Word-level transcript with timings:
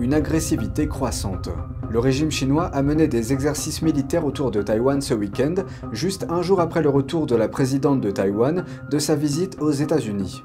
une 0.00 0.14
agressivité 0.14 0.88
croissante. 0.88 1.48
Le 1.90 1.98
régime 1.98 2.30
chinois 2.30 2.66
a 2.66 2.82
mené 2.82 3.08
des 3.08 3.32
exercices 3.32 3.82
militaires 3.82 4.24
autour 4.24 4.50
de 4.50 4.62
Taïwan 4.62 5.00
ce 5.00 5.14
week-end, 5.14 5.54
juste 5.92 6.26
un 6.28 6.42
jour 6.42 6.60
après 6.60 6.82
le 6.82 6.88
retour 6.88 7.26
de 7.26 7.34
la 7.34 7.48
présidente 7.48 8.00
de 8.00 8.10
Taïwan 8.10 8.64
de 8.90 8.98
sa 8.98 9.14
visite 9.14 9.56
aux 9.60 9.72
États-Unis. 9.72 10.44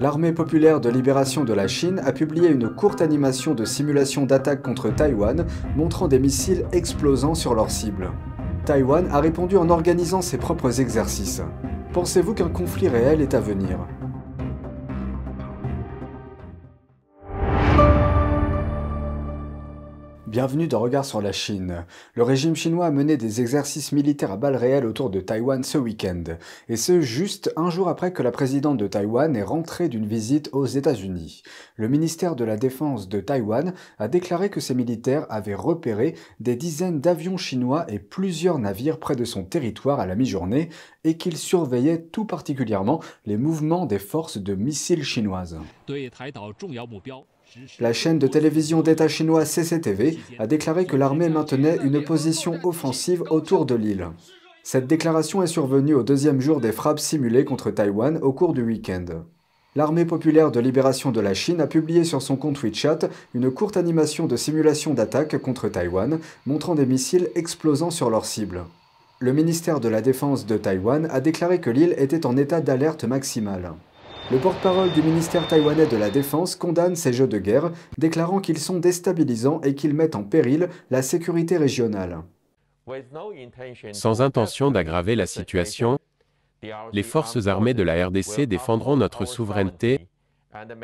L'armée 0.00 0.32
populaire 0.32 0.80
de 0.80 0.88
libération 0.88 1.44
de 1.44 1.52
la 1.52 1.68
Chine 1.68 2.00
a 2.04 2.12
publié 2.12 2.48
une 2.48 2.68
courte 2.68 3.02
animation 3.02 3.54
de 3.54 3.64
simulation 3.64 4.26
d'attaque 4.26 4.62
contre 4.62 4.88
Taïwan 4.88 5.46
montrant 5.76 6.08
des 6.08 6.18
missiles 6.18 6.64
explosant 6.72 7.34
sur 7.34 7.54
leur 7.54 7.70
cible. 7.70 8.10
Taïwan 8.64 9.06
a 9.10 9.20
répondu 9.20 9.56
en 9.56 9.68
organisant 9.68 10.22
ses 10.22 10.38
propres 10.38 10.80
exercices. 10.80 11.42
Pensez-vous 11.92 12.34
qu'un 12.34 12.48
conflit 12.48 12.88
réel 12.88 13.20
est 13.20 13.34
à 13.34 13.40
venir? 13.40 13.78
Bienvenue 20.34 20.66
dans 20.66 20.80
Regard 20.80 21.04
sur 21.04 21.22
la 21.22 21.30
Chine. 21.30 21.86
Le 22.14 22.24
régime 22.24 22.56
chinois 22.56 22.86
a 22.86 22.90
mené 22.90 23.16
des 23.16 23.40
exercices 23.40 23.92
militaires 23.92 24.32
à 24.32 24.36
balles 24.36 24.56
réelles 24.56 24.84
autour 24.84 25.08
de 25.08 25.20
Taïwan 25.20 25.62
ce 25.62 25.78
week-end, 25.78 26.24
et 26.68 26.74
ce 26.74 27.00
juste 27.00 27.52
un 27.54 27.70
jour 27.70 27.88
après 27.88 28.12
que 28.12 28.20
la 28.20 28.32
présidente 28.32 28.76
de 28.76 28.88
Taïwan 28.88 29.36
est 29.36 29.44
rentrée 29.44 29.88
d'une 29.88 30.08
visite 30.08 30.50
aux 30.50 30.66
États-Unis. 30.66 31.44
Le 31.76 31.86
ministère 31.86 32.34
de 32.34 32.44
la 32.44 32.56
Défense 32.56 33.08
de 33.08 33.20
Taïwan 33.20 33.74
a 34.00 34.08
déclaré 34.08 34.50
que 34.50 34.58
ses 34.58 34.74
militaires 34.74 35.24
avaient 35.28 35.54
repéré 35.54 36.16
des 36.40 36.56
dizaines 36.56 37.00
d'avions 37.00 37.36
chinois 37.36 37.84
et 37.86 38.00
plusieurs 38.00 38.58
navires 38.58 38.98
près 38.98 39.14
de 39.14 39.24
son 39.24 39.44
territoire 39.44 40.00
à 40.00 40.06
la 40.06 40.16
mi-journée, 40.16 40.68
et 41.04 41.16
qu'ils 41.16 41.38
surveillaient 41.38 42.02
tout 42.02 42.24
particulièrement 42.24 43.00
les 43.24 43.36
mouvements 43.36 43.86
des 43.86 44.00
forces 44.00 44.38
de 44.38 44.56
missiles 44.56 45.04
chinoises. 45.04 45.60
La 47.78 47.92
chaîne 47.92 48.18
de 48.18 48.26
télévision 48.26 48.82
d'État 48.82 49.06
chinois 49.06 49.44
CCTV 49.44 50.18
a 50.38 50.46
déclaré 50.46 50.86
que 50.86 50.96
l'armée 50.96 51.28
maintenait 51.28 51.78
une 51.84 52.02
position 52.02 52.58
offensive 52.64 53.22
autour 53.30 53.64
de 53.64 53.76
l'île. 53.76 54.08
Cette 54.64 54.86
déclaration 54.86 55.42
est 55.42 55.48
survenue 55.48 55.94
au 55.94 56.02
deuxième 56.02 56.40
jour 56.40 56.60
des 56.60 56.72
frappes 56.72 56.98
simulées 56.98 57.44
contre 57.44 57.70
Taïwan 57.70 58.18
au 58.22 58.32
cours 58.32 58.54
du 58.54 58.62
week-end. 58.62 59.04
L'armée 59.76 60.04
populaire 60.04 60.50
de 60.50 60.60
libération 60.60 61.12
de 61.12 61.20
la 61.20 61.34
Chine 61.34 61.60
a 61.60 61.66
publié 61.66 62.04
sur 62.04 62.22
son 62.22 62.36
compte 62.36 62.60
WeChat 62.62 63.00
une 63.34 63.50
courte 63.50 63.76
animation 63.76 64.26
de 64.26 64.36
simulation 64.36 64.94
d'attaque 64.94 65.38
contre 65.38 65.68
Taïwan, 65.68 66.18
montrant 66.46 66.74
des 66.74 66.86
missiles 66.86 67.28
explosant 67.34 67.90
sur 67.90 68.10
leur 68.10 68.24
cible. 68.24 68.64
Le 69.20 69.32
ministère 69.32 69.80
de 69.80 69.88
la 69.88 70.00
Défense 70.00 70.46
de 70.46 70.56
Taïwan 70.56 71.08
a 71.10 71.20
déclaré 71.20 71.60
que 71.60 71.70
l'île 71.70 71.94
était 71.98 72.26
en 72.26 72.36
état 72.36 72.60
d'alerte 72.60 73.04
maximale. 73.04 73.74
Le 74.30 74.38
porte-parole 74.38 74.90
du 74.92 75.02
ministère 75.02 75.46
taïwanais 75.46 75.86
de 75.86 75.96
la 75.98 76.08
Défense 76.08 76.56
condamne 76.56 76.96
ces 76.96 77.12
jeux 77.12 77.26
de 77.26 77.38
guerre, 77.38 77.72
déclarant 77.98 78.40
qu'ils 78.40 78.58
sont 78.58 78.78
déstabilisants 78.78 79.60
et 79.62 79.74
qu'ils 79.74 79.92
mettent 79.92 80.16
en 80.16 80.24
péril 80.24 80.70
la 80.90 81.02
sécurité 81.02 81.58
régionale. 81.58 82.22
Sans 83.92 84.22
intention 84.22 84.70
d'aggraver 84.70 85.14
la 85.14 85.26
situation, 85.26 85.98
les 86.92 87.02
forces 87.02 87.46
armées 87.46 87.74
de 87.74 87.82
la 87.82 88.06
RDC 88.06 88.42
défendront 88.46 88.96
notre 88.96 89.26
souveraineté 89.26 90.08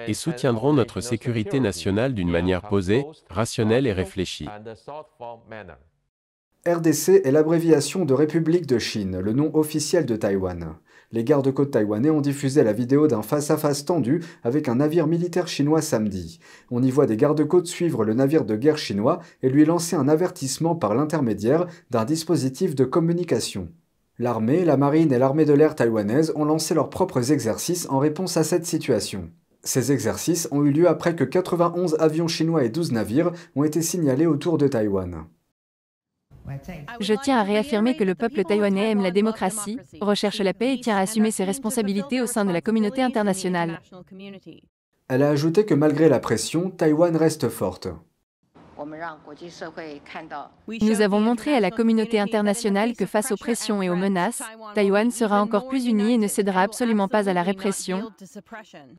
et 0.06 0.14
soutiendront 0.14 0.74
notre 0.74 1.00
sécurité 1.00 1.60
nationale 1.60 2.12
d'une 2.12 2.30
manière 2.30 2.62
posée, 2.62 3.06
rationnelle 3.30 3.86
et 3.86 3.92
réfléchie. 3.92 4.48
RDC 6.66 7.22
est 7.24 7.30
l'abréviation 7.30 8.04
de 8.04 8.12
République 8.12 8.66
de 8.66 8.78
Chine, 8.78 9.18
le 9.18 9.32
nom 9.32 9.50
officiel 9.54 10.04
de 10.04 10.16
Taïwan. 10.16 10.76
Les 11.12 11.24
gardes-côtes 11.24 11.72
taïwanais 11.72 12.10
ont 12.10 12.20
diffusé 12.20 12.62
la 12.62 12.72
vidéo 12.72 13.08
d'un 13.08 13.22
face-à-face 13.22 13.84
tendu 13.84 14.22
avec 14.44 14.68
un 14.68 14.76
navire 14.76 15.08
militaire 15.08 15.48
chinois 15.48 15.82
samedi. 15.82 16.38
On 16.70 16.84
y 16.84 16.90
voit 16.92 17.06
des 17.06 17.16
gardes-côtes 17.16 17.66
suivre 17.66 18.04
le 18.04 18.14
navire 18.14 18.44
de 18.44 18.54
guerre 18.54 18.78
chinois 18.78 19.18
et 19.42 19.50
lui 19.50 19.64
lancer 19.64 19.96
un 19.96 20.08
avertissement 20.08 20.76
par 20.76 20.94
l'intermédiaire 20.94 21.66
d'un 21.90 22.04
dispositif 22.04 22.76
de 22.76 22.84
communication. 22.84 23.68
L'armée, 24.20 24.64
la 24.64 24.76
marine 24.76 25.12
et 25.12 25.18
l'armée 25.18 25.46
de 25.46 25.52
l'air 25.52 25.74
taïwanaise 25.74 26.32
ont 26.36 26.44
lancé 26.44 26.74
leurs 26.74 26.90
propres 26.90 27.32
exercices 27.32 27.88
en 27.90 27.98
réponse 27.98 28.36
à 28.36 28.44
cette 28.44 28.66
situation. 28.66 29.30
Ces 29.64 29.90
exercices 29.90 30.46
ont 30.52 30.64
eu 30.64 30.70
lieu 30.70 30.88
après 30.88 31.16
que 31.16 31.24
91 31.24 31.96
avions 31.98 32.28
chinois 32.28 32.62
et 32.62 32.68
12 32.68 32.92
navires 32.92 33.32
ont 33.56 33.64
été 33.64 33.82
signalés 33.82 34.26
autour 34.26 34.58
de 34.58 34.68
Taïwan. 34.68 35.24
Je 37.00 37.14
tiens 37.14 37.38
à 37.38 37.42
réaffirmer 37.42 37.96
que 37.96 38.04
le 38.04 38.14
peuple 38.14 38.44
taïwanais 38.44 38.90
aime 38.90 39.02
la 39.02 39.10
démocratie, 39.10 39.78
recherche 40.00 40.40
la 40.40 40.54
paix 40.54 40.74
et 40.74 40.80
tient 40.80 40.96
à 40.96 41.00
assumer 41.00 41.30
ses 41.30 41.44
responsabilités 41.44 42.20
au 42.20 42.26
sein 42.26 42.44
de 42.44 42.52
la 42.52 42.60
communauté 42.60 43.02
internationale. 43.02 43.80
Elle 45.08 45.22
a 45.22 45.30
ajouté 45.30 45.66
que 45.66 45.74
malgré 45.74 46.08
la 46.08 46.20
pression, 46.20 46.70
Taïwan 46.70 47.16
reste 47.16 47.48
forte. 47.48 47.88
Nous 50.80 51.00
avons 51.00 51.20
montré 51.20 51.54
à 51.54 51.60
la 51.60 51.70
communauté 51.70 52.18
internationale 52.18 52.94
que 52.94 53.06
face 53.06 53.32
aux 53.32 53.36
pressions 53.36 53.82
et 53.82 53.90
aux 53.90 53.96
menaces, 53.96 54.42
Taïwan 54.74 55.10
sera 55.10 55.42
encore 55.42 55.68
plus 55.68 55.86
uni 55.86 56.14
et 56.14 56.18
ne 56.18 56.28
cédera 56.28 56.62
absolument 56.62 57.08
pas 57.08 57.28
à 57.28 57.32
la 57.32 57.42
répression, 57.42 58.10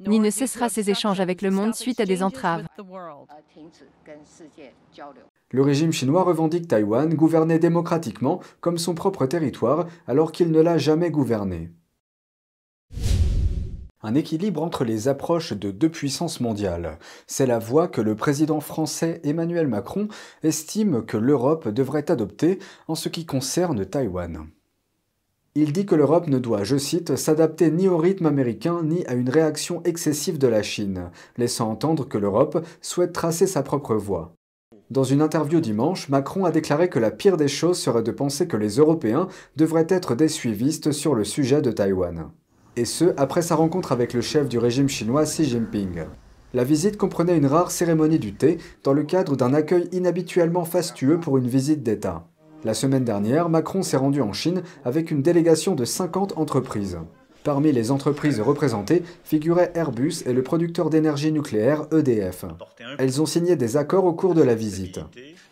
ni 0.06 0.20
ne 0.20 0.30
cessera 0.30 0.70
ses 0.70 0.90
échanges 0.90 1.20
avec 1.20 1.42
le 1.42 1.52
monde 1.52 1.76
suite 1.76 2.00
à 2.00 2.06
des 2.06 2.24
entraves. 2.24 2.66
Le 5.54 5.62
régime 5.62 5.92
chinois 5.92 6.24
revendique 6.24 6.68
Taïwan 6.68 7.14
gouverné 7.14 7.60
démocratiquement 7.60 8.40
comme 8.62 8.78
son 8.78 8.96
propre 8.96 9.26
territoire 9.26 9.88
alors 10.08 10.32
qu'il 10.32 10.52
ne 10.52 10.62
l'a 10.62 10.78
jamais 10.78 11.12
gouverné. 11.12 11.72
Un 14.04 14.16
équilibre 14.16 14.64
entre 14.64 14.84
les 14.84 15.08
approches 15.08 15.54
de 15.54 15.70
deux 15.70 15.90
puissances 15.90 16.40
mondiales. 16.40 16.98
C'est 17.28 17.46
la 17.46 17.60
voie 17.60 17.88
que 17.88 18.02
le 18.02 18.16
président 18.16 18.60
français 18.60 19.22
Emmanuel 19.24 19.68
Macron 19.68 20.08
estime 20.42 21.06
que 21.06 21.18
l'Europe 21.18 21.68
devrait 21.68 22.10
adopter 22.10 22.58
en 22.88 22.96
ce 22.96 23.10
qui 23.10 23.26
concerne 23.28 23.86
Taïwan. 23.86 24.48
Il 25.54 25.72
dit 25.72 25.86
que 25.86 25.96
l'Europe 25.96 26.28
ne 26.28 26.40
doit, 26.40 26.64
je 26.64 26.78
cite, 26.78 27.16
s'adapter 27.16 27.70
ni 27.70 27.88
au 27.88 27.98
rythme 27.98 28.26
américain 28.26 28.82
ni 28.84 29.06
à 29.06 29.14
une 29.14 29.30
réaction 29.30 29.84
excessive 29.84 30.40
de 30.40 30.48
la 30.48 30.64
Chine, 30.64 31.12
laissant 31.38 31.70
entendre 31.70 32.08
que 32.08 32.18
l'Europe 32.18 32.66
souhaite 32.82 33.14
tracer 33.14 33.46
sa 33.46 33.62
propre 33.62 33.96
voie. 33.96 34.34
Dans 34.90 35.04
une 35.04 35.22
interview 35.22 35.60
dimanche, 35.60 36.10
Macron 36.10 36.46
a 36.46 36.52
déclaré 36.52 36.90
que 36.90 37.00
la 37.00 37.12
pire 37.12 37.38
des 37.38 37.48
choses 37.48 37.78
serait 37.78 38.02
de 38.02 38.12
penser 38.12 38.48
que 38.48 38.58
les 38.58 38.78
Européens 38.78 39.28
devraient 39.58 39.88
être 39.90 40.16
des 40.16 40.28
suivistes 40.28 40.92
sur 40.92 41.14
le 41.14 41.24
sujet 41.24 41.62
de 41.62 41.72
Taïwan 41.72 42.32
et 42.78 42.86
ce, 42.86 43.14
après 43.18 43.42
sa 43.42 43.56
rencontre 43.56 43.92
avec 43.92 44.14
le 44.14 44.22
chef 44.22 44.48
du 44.48 44.58
régime 44.58 44.90
chinois 44.90 45.26
Xi 45.26 45.46
Jinping. 45.46 46.06
La 46.54 46.64
visite 46.64 46.98
comprenait 46.98 47.38
une 47.38 47.46
rare 47.46 47.72
cérémonie 47.72 48.20
du 48.20 48.34
thé 48.34 48.58
dans 48.84 48.94
le 48.94 49.04
cadre 49.04 49.36
d'un 49.36 49.54
accueil 49.54 49.88
inhabituellement 49.92 50.66
fastueux 50.66 51.20
pour 51.20 51.38
une 51.38 51.48
visite 51.48 51.84
d'État. 51.84 52.28
La 52.64 52.74
semaine 52.74 53.06
dernière, 53.06 53.50
Macron 53.50 53.82
s'est 53.82 53.98
rendu 53.98 54.22
en 54.22 54.34
Chine 54.34 54.62
avec 54.86 55.12
une 55.12 55.22
délégation 55.22 55.76
de 55.76 55.86
50 55.86 56.38
entreprises. 56.38 57.00
Parmi 57.44 57.72
les 57.72 57.90
entreprises 57.90 58.40
représentées 58.40 59.02
figuraient 59.24 59.72
Airbus 59.74 60.24
et 60.28 60.34
le 60.34 60.44
producteur 60.44 60.92
d'énergie 60.92 61.32
nucléaire 61.32 61.88
EDF. 61.92 62.46
Elles 63.00 63.20
ont 63.20 63.26
signé 63.26 63.56
des 63.56 63.78
accords 63.78 64.06
au 64.06 64.14
cours 64.14 64.36
de 64.36 64.44
la 64.44 64.54
visite. 64.54 65.00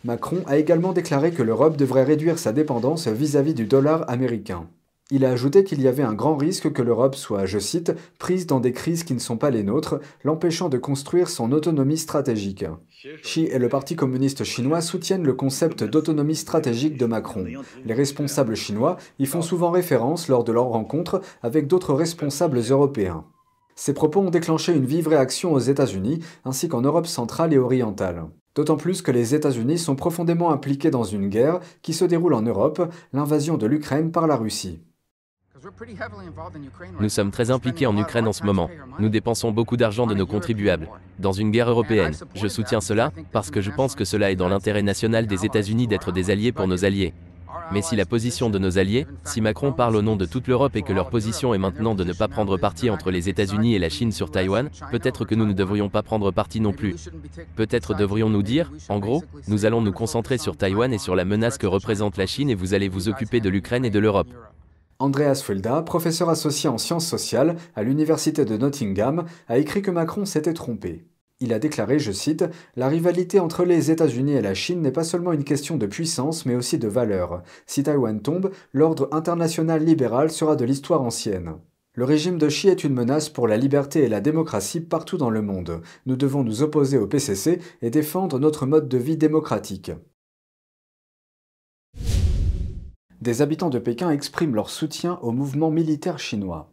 Macron 0.04 0.42
a 0.46 0.56
également 0.56 0.92
déclaré 0.92 1.32
que 1.32 1.42
l'Europe 1.42 1.76
devrait 1.76 2.04
réduire 2.04 2.38
sa 2.38 2.52
dépendance 2.52 3.08
vis-à-vis 3.08 3.52
-vis 3.52 3.56
du 3.56 3.66
dollar 3.66 4.08
américain. 4.08 4.68
Il 5.12 5.24
a 5.24 5.30
ajouté 5.30 5.64
qu'il 5.64 5.82
y 5.82 5.88
avait 5.88 6.04
un 6.04 6.14
grand 6.14 6.36
risque 6.36 6.72
que 6.72 6.82
l'Europe 6.82 7.16
soit, 7.16 7.44
je 7.44 7.58
cite, 7.58 7.92
prise 8.18 8.46
dans 8.46 8.60
des 8.60 8.72
crises 8.72 9.02
qui 9.02 9.12
ne 9.12 9.18
sont 9.18 9.36
pas 9.36 9.50
les 9.50 9.64
nôtres, 9.64 9.98
l'empêchant 10.22 10.68
de 10.68 10.78
construire 10.78 11.28
son 11.28 11.50
autonomie 11.50 11.98
stratégique. 11.98 12.64
Xi 13.22 13.46
et 13.46 13.58
le 13.58 13.68
Parti 13.68 13.96
communiste 13.96 14.44
chinois 14.44 14.80
soutiennent 14.80 15.24
le 15.24 15.32
concept 15.32 15.82
d'autonomie 15.82 16.36
stratégique 16.36 16.96
de 16.96 17.06
Macron. 17.06 17.44
Les 17.84 17.94
responsables 17.94 18.54
chinois 18.54 18.98
y 19.18 19.26
font 19.26 19.42
souvent 19.42 19.70
référence 19.70 20.28
lors 20.28 20.44
de 20.44 20.52
leurs 20.52 20.68
rencontres 20.68 21.20
avec 21.42 21.66
d'autres 21.66 21.94
responsables 21.94 22.60
européens. 22.70 23.24
Ces 23.74 23.94
propos 23.94 24.20
ont 24.20 24.30
déclenché 24.30 24.72
une 24.72 24.84
vive 24.84 25.08
réaction 25.08 25.52
aux 25.52 25.58
États-Unis 25.58 26.20
ainsi 26.44 26.68
qu'en 26.68 26.82
Europe 26.82 27.06
centrale 27.06 27.52
et 27.52 27.58
orientale. 27.58 28.26
D'autant 28.54 28.76
plus 28.76 29.00
que 29.02 29.10
les 29.10 29.34
États-Unis 29.34 29.78
sont 29.78 29.96
profondément 29.96 30.50
impliqués 30.50 30.90
dans 30.90 31.04
une 31.04 31.28
guerre 31.28 31.60
qui 31.82 31.94
se 31.94 32.04
déroule 32.04 32.34
en 32.34 32.42
Europe, 32.42 32.92
l'invasion 33.12 33.56
de 33.56 33.66
l'Ukraine 33.66 34.12
par 34.12 34.26
la 34.26 34.36
Russie. 34.36 34.82
Nous 37.00 37.08
sommes 37.08 37.30
très 37.30 37.50
impliqués 37.50 37.86
en 37.86 37.96
Ukraine 37.96 38.28
en 38.28 38.32
ce 38.32 38.44
moment. 38.44 38.70
Nous 38.98 39.08
dépensons 39.08 39.52
beaucoup 39.52 39.76
d'argent 39.76 40.06
de 40.06 40.14
nos 40.14 40.26
contribuables. 40.26 40.88
Dans 41.18 41.32
une 41.32 41.50
guerre 41.50 41.70
européenne, 41.70 42.14
je 42.34 42.48
soutiens 42.48 42.80
cela 42.80 43.12
parce 43.32 43.50
que 43.50 43.60
je 43.60 43.70
pense 43.70 43.94
que 43.94 44.04
cela 44.04 44.30
est 44.30 44.36
dans 44.36 44.48
l'intérêt 44.48 44.82
national 44.82 45.26
des 45.26 45.44
États-Unis 45.44 45.86
d'être 45.86 46.12
des 46.12 46.30
alliés 46.30 46.52
pour 46.52 46.66
nos 46.66 46.84
alliés. 46.84 47.12
Mais 47.72 47.82
si 47.82 47.94
la 47.94 48.04
position 48.04 48.50
de 48.50 48.58
nos 48.58 48.78
alliés, 48.78 49.06
si 49.24 49.40
Macron 49.40 49.72
parle 49.72 49.96
au 49.96 50.02
nom 50.02 50.16
de 50.16 50.26
toute 50.26 50.48
l'Europe 50.48 50.74
et 50.76 50.82
que 50.82 50.92
leur 50.92 51.08
position 51.08 51.54
est 51.54 51.58
maintenant 51.58 51.94
de 51.94 52.04
ne 52.04 52.12
pas 52.12 52.28
prendre 52.28 52.56
parti 52.56 52.90
entre 52.90 53.10
les 53.10 53.28
États-Unis 53.28 53.74
et 53.74 53.78
la 53.78 53.88
Chine 53.88 54.12
sur 54.12 54.30
Taïwan, 54.30 54.70
peut-être 54.90 55.24
que 55.24 55.34
nous 55.34 55.46
ne 55.46 55.52
devrions 55.52 55.88
pas 55.88 56.02
prendre 56.02 56.30
parti 56.30 56.60
non 56.60 56.72
plus. 56.72 57.10
Peut-être 57.56 57.94
devrions-nous 57.94 58.42
dire, 58.42 58.72
en 58.88 58.98
gros, 58.98 59.22
nous 59.46 59.66
allons 59.66 59.82
nous 59.82 59.92
concentrer 59.92 60.38
sur 60.38 60.56
Taïwan 60.56 60.92
et 60.92 60.98
sur 60.98 61.14
la 61.14 61.24
menace 61.24 61.58
que 61.58 61.66
représente 61.66 62.16
la 62.16 62.26
Chine 62.26 62.50
et 62.50 62.54
vous 62.54 62.74
allez 62.74 62.88
vous 62.88 63.08
occuper 63.08 63.40
de 63.40 63.48
l'Ukraine 63.48 63.84
et 63.84 63.90
de 63.90 63.98
l'Europe. 63.98 64.28
Andreas 65.00 65.42
Fulda, 65.42 65.80
professeur 65.80 66.28
associé 66.28 66.68
en 66.68 66.76
sciences 66.76 67.06
sociales 67.06 67.56
à 67.74 67.82
l'université 67.82 68.44
de 68.44 68.58
Nottingham, 68.58 69.24
a 69.48 69.56
écrit 69.56 69.80
que 69.80 69.90
Macron 69.90 70.26
s'était 70.26 70.52
trompé. 70.52 71.06
Il 71.40 71.54
a 71.54 71.58
déclaré, 71.58 71.98
je 71.98 72.12
cite, 72.12 72.44
La 72.76 72.88
rivalité 72.88 73.40
entre 73.40 73.64
les 73.64 73.90
États-Unis 73.90 74.34
et 74.34 74.42
la 74.42 74.52
Chine 74.52 74.82
n'est 74.82 74.92
pas 74.92 75.04
seulement 75.04 75.32
une 75.32 75.44
question 75.44 75.78
de 75.78 75.86
puissance, 75.86 76.44
mais 76.44 76.54
aussi 76.54 76.76
de 76.76 76.86
valeur. 76.86 77.42
Si 77.64 77.82
Taïwan 77.82 78.20
tombe, 78.20 78.50
l'ordre 78.74 79.08
international 79.10 79.82
libéral 79.82 80.30
sera 80.30 80.54
de 80.54 80.66
l'histoire 80.66 81.00
ancienne. 81.00 81.54
Le 81.94 82.04
régime 82.04 82.36
de 82.36 82.48
Xi 82.48 82.68
est 82.68 82.84
une 82.84 82.92
menace 82.92 83.30
pour 83.30 83.48
la 83.48 83.56
liberté 83.56 84.04
et 84.04 84.08
la 84.08 84.20
démocratie 84.20 84.80
partout 84.80 85.16
dans 85.16 85.30
le 85.30 85.40
monde. 85.40 85.80
Nous 86.04 86.16
devons 86.16 86.44
nous 86.44 86.62
opposer 86.62 86.98
au 86.98 87.06
PCC 87.06 87.58
et 87.80 87.88
défendre 87.88 88.38
notre 88.38 88.66
mode 88.66 88.88
de 88.88 88.98
vie 88.98 89.16
démocratique. 89.16 89.92
Des 93.20 93.42
habitants 93.42 93.70
de 93.70 93.78
Pékin 93.78 94.10
expriment 94.10 94.54
leur 94.54 94.70
soutien 94.70 95.18
au 95.22 95.32
mouvement 95.32 95.70
militaire 95.70 96.18
chinois. 96.18 96.70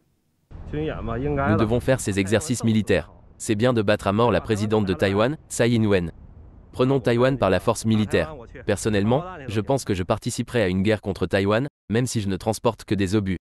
Nous 0.73 1.57
devons 1.57 1.79
faire 1.79 1.99
ces 1.99 2.19
exercices 2.19 2.63
militaires 2.63 3.11
c'est 3.37 3.55
bien 3.55 3.73
de 3.73 3.81
battre 3.81 4.07
à 4.07 4.13
mort 4.13 4.31
la 4.31 4.41
présidente 4.41 4.85
de 4.85 4.93
Taïwan, 4.93 5.37
Tsai 5.49 5.69
Ing-wen. 5.69 6.11
Prenons 6.71 6.99
Taïwan 6.99 7.37
par 7.37 7.49
la 7.49 7.59
force 7.59 7.85
militaire. 7.85 8.35
Personnellement, 8.65 9.23
je 9.47 9.61
pense 9.61 9.85
que 9.85 9.93
je 9.93 10.03
participerai 10.03 10.61
à 10.61 10.67
une 10.67 10.83
guerre 10.83 11.01
contre 11.01 11.25
Taïwan, 11.25 11.67
même 11.89 12.07
si 12.07 12.21
je 12.21 12.27
ne 12.27 12.35
transporte 12.35 12.83
que 12.83 12.95
des 12.95 13.15
obus. 13.15 13.37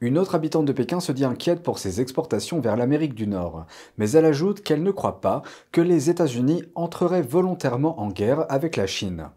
Une 0.00 0.18
autre 0.18 0.34
habitante 0.34 0.64
de 0.64 0.72
Pékin 0.72 1.00
se 1.00 1.12
dit 1.12 1.24
inquiète 1.24 1.62
pour 1.62 1.78
ses 1.78 2.00
exportations 2.00 2.60
vers 2.60 2.76
l'Amérique 2.76 3.14
du 3.14 3.26
Nord, 3.26 3.66
mais 3.98 4.10
elle 4.10 4.24
ajoute 4.24 4.62
qu'elle 4.62 4.82
ne 4.82 4.90
croit 4.90 5.20
pas 5.20 5.42
que 5.70 5.80
les 5.80 6.10
États-Unis 6.10 6.64
entreraient 6.74 7.22
volontairement 7.22 8.00
en 8.00 8.08
guerre 8.08 8.46
avec 8.48 8.76
la 8.76 8.86
Chine. 8.86 9.30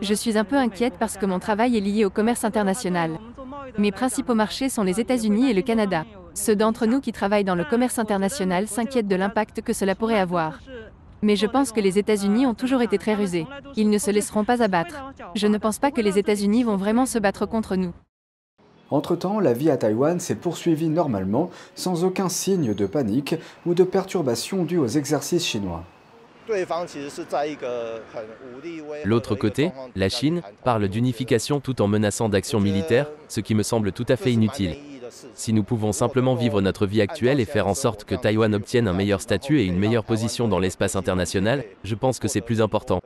Je 0.00 0.14
suis 0.14 0.38
un 0.38 0.44
peu 0.44 0.56
inquiète 0.56 0.94
parce 0.98 1.16
que 1.16 1.26
mon 1.26 1.38
travail 1.38 1.76
est 1.76 1.80
lié 1.80 2.04
au 2.04 2.10
commerce 2.10 2.44
international. 2.44 3.18
Mes 3.78 3.90
principaux 3.90 4.34
marchés 4.34 4.68
sont 4.68 4.84
les 4.84 5.00
États-Unis 5.00 5.50
et 5.50 5.54
le 5.54 5.62
Canada. 5.62 6.04
Ceux 6.34 6.54
d'entre 6.54 6.86
nous 6.86 7.00
qui 7.00 7.12
travaillent 7.12 7.44
dans 7.44 7.54
le 7.54 7.64
commerce 7.64 7.98
international 7.98 8.68
s'inquiètent 8.68 9.08
de 9.08 9.16
l'impact 9.16 9.62
que 9.62 9.72
cela 9.72 9.94
pourrait 9.94 10.20
avoir. 10.20 10.60
Mais 11.22 11.36
je 11.36 11.46
pense 11.46 11.72
que 11.72 11.80
les 11.80 11.98
États-Unis 11.98 12.46
ont 12.46 12.54
toujours 12.54 12.82
été 12.82 12.96
très 12.96 13.14
rusés. 13.14 13.46
Ils 13.76 13.90
ne 13.90 13.98
se 13.98 14.10
laisseront 14.10 14.44
pas 14.44 14.62
abattre. 14.62 15.12
Je 15.34 15.46
ne 15.48 15.58
pense 15.58 15.78
pas 15.78 15.90
que 15.90 16.00
les 16.00 16.18
États-Unis 16.18 16.62
vont 16.62 16.76
vraiment 16.76 17.06
se 17.06 17.18
battre 17.18 17.44
contre 17.44 17.76
nous. 17.76 17.92
Entre-temps, 18.90 19.38
la 19.38 19.52
vie 19.52 19.70
à 19.70 19.76
Taïwan 19.76 20.18
s'est 20.18 20.34
poursuivie 20.34 20.88
normalement, 20.88 21.50
sans 21.74 22.04
aucun 22.04 22.28
signe 22.28 22.74
de 22.74 22.86
panique 22.86 23.36
ou 23.66 23.74
de 23.74 23.84
perturbation 23.84 24.64
due 24.64 24.78
aux 24.78 24.86
exercices 24.86 25.44
chinois. 25.44 25.84
L'autre 29.04 29.34
côté, 29.34 29.72
la 29.96 30.08
Chine, 30.08 30.42
parle 30.64 30.88
d'unification 30.88 31.60
tout 31.60 31.82
en 31.82 31.88
menaçant 31.88 32.28
d'actions 32.28 32.60
militaires, 32.60 33.08
ce 33.28 33.40
qui 33.40 33.54
me 33.54 33.62
semble 33.62 33.92
tout 33.92 34.06
à 34.08 34.16
fait 34.16 34.32
inutile. 34.32 34.76
Si 35.34 35.52
nous 35.52 35.62
pouvons 35.62 35.92
simplement 35.92 36.34
vivre 36.34 36.60
notre 36.60 36.86
vie 36.86 37.00
actuelle 37.00 37.40
et 37.40 37.44
faire 37.44 37.66
en 37.66 37.74
sorte 37.74 38.04
que 38.04 38.14
Taïwan 38.14 38.54
obtienne 38.54 38.88
un 38.88 38.92
meilleur 38.92 39.20
statut 39.20 39.60
et 39.60 39.64
une 39.64 39.78
meilleure 39.78 40.04
position 40.04 40.48
dans 40.48 40.58
l'espace 40.58 40.96
international, 40.96 41.64
je 41.84 41.94
pense 41.94 42.18
que 42.18 42.28
c'est 42.28 42.40
plus 42.40 42.60
important. 42.60 43.00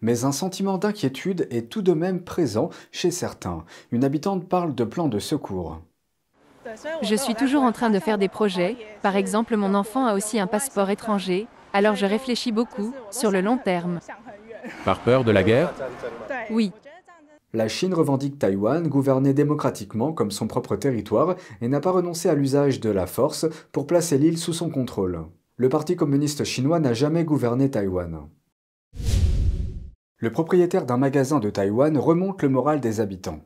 Mais 0.00 0.24
un 0.24 0.32
sentiment 0.32 0.78
d'inquiétude 0.78 1.46
est 1.50 1.68
tout 1.70 1.82
de 1.82 1.92
même 1.92 2.22
présent 2.22 2.70
chez 2.90 3.10
certains. 3.10 3.64
Une 3.92 4.04
habitante 4.04 4.48
parle 4.48 4.74
de 4.74 4.84
plans 4.84 5.08
de 5.08 5.20
secours. 5.20 5.80
Je 7.02 7.14
suis 7.14 7.34
toujours 7.34 7.62
en 7.62 7.72
train 7.72 7.90
de 7.90 7.98
faire 7.98 8.18
des 8.18 8.28
projets. 8.28 8.76
Par 9.02 9.16
exemple, 9.16 9.56
mon 9.56 9.74
enfant 9.74 10.06
a 10.06 10.14
aussi 10.14 10.38
un 10.40 10.46
passeport 10.46 10.90
étranger. 10.90 11.46
Alors 11.72 11.96
je 11.96 12.06
réfléchis 12.06 12.52
beaucoup, 12.52 12.94
sur 13.10 13.30
le 13.30 13.40
long 13.40 13.56
terme. 13.56 14.00
Par 14.84 15.00
peur 15.00 15.24
de 15.24 15.30
la 15.30 15.42
guerre? 15.42 15.72
Oui. 16.50 16.72
La 17.54 17.68
Chine 17.68 17.92
revendique 17.92 18.38
Taïwan, 18.38 18.88
gouverné 18.88 19.34
démocratiquement 19.34 20.12
comme 20.12 20.30
son 20.30 20.46
propre 20.46 20.76
territoire, 20.76 21.36
et 21.60 21.68
n'a 21.68 21.80
pas 21.80 21.90
renoncé 21.90 22.28
à 22.28 22.34
l'usage 22.34 22.80
de 22.80 22.90
la 22.90 23.06
force 23.06 23.46
pour 23.72 23.86
placer 23.86 24.16
l'île 24.16 24.38
sous 24.38 24.52
son 24.52 24.70
contrôle. 24.70 25.24
Le 25.56 25.68
Parti 25.68 25.96
communiste 25.96 26.44
chinois 26.44 26.80
n'a 26.80 26.94
jamais 26.94 27.24
gouverné 27.24 27.70
Taïwan. 27.70 28.28
Le 30.18 30.32
propriétaire 30.32 30.86
d'un 30.86 30.96
magasin 30.96 31.40
de 31.40 31.50
Taïwan 31.50 31.98
remonte 31.98 32.42
le 32.42 32.48
moral 32.48 32.80
des 32.80 33.00
habitants. 33.00 33.40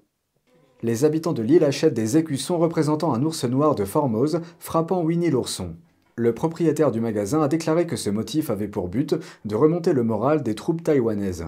Les 0.82 1.04
habitants 1.04 1.32
de 1.32 1.42
l'île 1.42 1.64
achètent 1.64 1.94
des 1.94 2.16
écussons 2.16 2.58
représentant 2.58 3.14
un 3.14 3.22
ours 3.22 3.44
noir 3.44 3.74
de 3.74 3.84
Formose 3.84 4.40
frappant 4.58 5.02
Winnie 5.02 5.30
l'ourson. 5.30 5.74
Le 6.18 6.32
propriétaire 6.32 6.92
du 6.92 7.00
magasin 7.00 7.42
a 7.42 7.48
déclaré 7.48 7.86
que 7.86 7.96
ce 7.96 8.08
motif 8.08 8.48
avait 8.48 8.68
pour 8.68 8.88
but 8.88 9.14
de 9.44 9.54
remonter 9.54 9.92
le 9.92 10.02
moral 10.02 10.42
des 10.42 10.54
troupes 10.54 10.82
taïwanaises. 10.82 11.44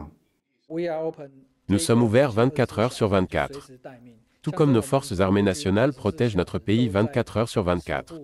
Nous 1.71 1.79
sommes 1.79 2.03
ouverts 2.03 2.33
24 2.33 2.79
heures 2.79 2.93
sur 2.93 3.09
24. 3.09 3.71
Tout 4.43 4.53
comme 4.53 4.73
nos 4.73 4.83
forces 4.83 5.21
armées 5.21 5.43
nationales 5.43 5.95
protègent 5.95 6.37
notre 6.37 6.59
pays 6.59 6.89
24 6.89 7.37
heures 7.39 7.49
sur 7.49 7.63
24. 7.63 8.21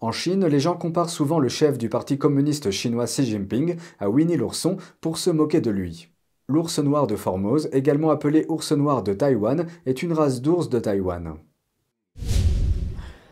En 0.00 0.12
Chine, 0.12 0.46
les 0.46 0.60
gens 0.60 0.76
comparent 0.76 1.10
souvent 1.10 1.40
le 1.40 1.48
chef 1.48 1.78
du 1.78 1.88
Parti 1.88 2.16
communiste 2.16 2.70
chinois 2.70 3.06
Xi 3.06 3.26
Jinping 3.26 3.76
à 3.98 4.08
Winnie 4.08 4.36
l'ourson 4.36 4.76
pour 5.00 5.18
se 5.18 5.30
moquer 5.30 5.60
de 5.60 5.70
lui. 5.70 6.10
L'ours 6.46 6.78
noir 6.78 7.08
de 7.08 7.16
Formose, 7.16 7.68
également 7.72 8.10
appelé 8.10 8.44
ours 8.48 8.70
noir 8.70 9.02
de 9.02 9.14
Taïwan, 9.14 9.66
est 9.86 10.02
une 10.02 10.12
race 10.12 10.42
d'ours 10.42 10.68
de 10.68 10.78
Taïwan. 10.78 11.38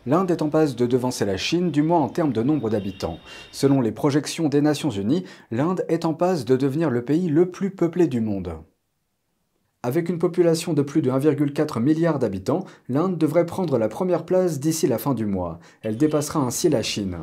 L'Inde 0.05 0.31
est 0.31 0.41
en 0.41 0.49
passe 0.49 0.75
de 0.75 0.85
devancer 0.85 1.23
la 1.23 1.37
Chine, 1.37 1.71
du 1.71 1.81
moins 1.81 2.01
en 2.01 2.09
termes 2.09 2.33
de 2.33 2.43
nombre 2.43 2.69
d'habitants. 2.69 3.19
Selon 3.51 3.79
les 3.79 3.93
projections 3.93 4.49
des 4.49 4.59
Nations 4.59 4.89
Unies, 4.89 5.23
l'Inde 5.49 5.85
est 5.87 6.03
en 6.03 6.13
passe 6.13 6.43
de 6.43 6.57
devenir 6.57 6.89
le 6.89 7.05
pays 7.05 7.29
le 7.29 7.49
plus 7.49 7.69
peuplé 7.69 8.07
du 8.07 8.19
monde. 8.19 8.57
Avec 9.81 10.09
une 10.09 10.19
population 10.19 10.73
de 10.73 10.81
plus 10.81 11.01
de 11.01 11.09
1,4 11.09 11.81
milliard 11.81 12.19
d'habitants, 12.19 12.65
l'Inde 12.89 13.17
devrait 13.17 13.45
prendre 13.45 13.77
la 13.77 13.87
première 13.87 14.25
place 14.25 14.59
d'ici 14.59 14.87
la 14.87 14.97
fin 14.97 15.13
du 15.13 15.25
mois. 15.25 15.59
Elle 15.81 15.95
dépassera 15.95 16.41
ainsi 16.41 16.67
la 16.67 16.81
Chine. 16.81 17.19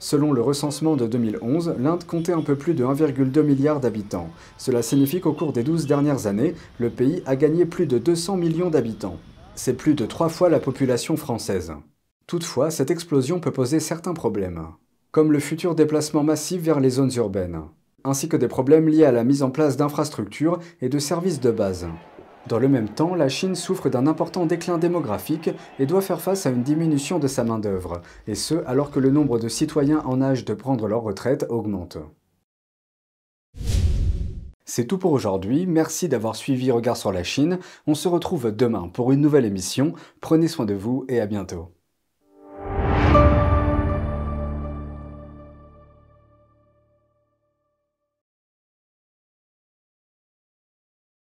Selon 0.00 0.32
le 0.32 0.42
recensement 0.42 0.96
de 0.96 1.06
2011, 1.06 1.76
l'Inde 1.78 2.04
comptait 2.04 2.32
un 2.32 2.42
peu 2.42 2.56
plus 2.56 2.74
de 2.74 2.84
1,2 2.84 3.42
milliard 3.42 3.78
d'habitants. 3.78 4.28
Cela 4.58 4.82
signifie 4.82 5.20
qu'au 5.20 5.32
cours 5.32 5.52
des 5.52 5.62
12 5.62 5.86
dernières 5.86 6.26
années, 6.26 6.54
le 6.78 6.90
pays 6.90 7.22
a 7.26 7.36
gagné 7.36 7.64
plus 7.64 7.86
de 7.86 7.98
200 7.98 8.36
millions 8.36 8.70
d'habitants. 8.70 9.18
C'est 9.54 9.76
plus 9.76 9.94
de 9.94 10.04
trois 10.04 10.28
fois 10.28 10.48
la 10.48 10.58
population 10.58 11.16
française. 11.16 11.72
Toutefois, 12.26 12.70
cette 12.70 12.90
explosion 12.90 13.38
peut 13.38 13.50
poser 13.50 13.80
certains 13.80 14.14
problèmes, 14.14 14.68
comme 15.10 15.30
le 15.30 15.40
futur 15.40 15.74
déplacement 15.74 16.22
massif 16.22 16.62
vers 16.62 16.80
les 16.80 16.90
zones 16.90 17.12
urbaines, 17.16 17.60
ainsi 18.02 18.28
que 18.28 18.36
des 18.36 18.48
problèmes 18.48 18.88
liés 18.88 19.04
à 19.04 19.12
la 19.12 19.24
mise 19.24 19.42
en 19.42 19.50
place 19.50 19.76
d'infrastructures 19.76 20.58
et 20.80 20.88
de 20.88 20.98
services 20.98 21.40
de 21.40 21.50
base. 21.50 21.86
Dans 22.46 22.58
le 22.58 22.68
même 22.68 22.88
temps, 22.88 23.14
la 23.14 23.28
Chine 23.28 23.54
souffre 23.54 23.88
d'un 23.88 24.06
important 24.06 24.44
déclin 24.44 24.76
démographique 24.76 25.50
et 25.78 25.86
doit 25.86 26.02
faire 26.02 26.20
face 26.20 26.46
à 26.46 26.50
une 26.50 26.62
diminution 26.62 27.18
de 27.18 27.26
sa 27.26 27.44
main-d'œuvre, 27.44 28.00
et 28.26 28.34
ce 28.34 28.54
alors 28.66 28.90
que 28.90 29.00
le 29.00 29.10
nombre 29.10 29.38
de 29.38 29.48
citoyens 29.48 30.02
en 30.04 30.20
âge 30.22 30.44
de 30.44 30.54
prendre 30.54 30.88
leur 30.88 31.02
retraite 31.02 31.46
augmente. 31.48 31.98
C'est 34.66 34.86
tout 34.86 34.98
pour 34.98 35.12
aujourd'hui, 35.12 35.66
merci 35.66 36.08
d'avoir 36.08 36.36
suivi 36.36 36.70
Regard 36.70 36.96
sur 36.96 37.12
la 37.12 37.22
Chine, 37.22 37.58
on 37.86 37.94
se 37.94 38.08
retrouve 38.08 38.50
demain 38.50 38.88
pour 38.88 39.12
une 39.12 39.20
nouvelle 39.20 39.44
émission, 39.44 39.92
prenez 40.20 40.48
soin 40.48 40.64
de 40.64 40.74
vous 40.74 41.04
et 41.08 41.20
à 41.20 41.26
bientôt. 41.26 41.70